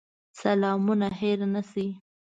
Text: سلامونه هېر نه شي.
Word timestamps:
سلامونه 0.41 1.07
هېر 1.19 1.39
نه 1.53 1.61
شي. 1.71 1.87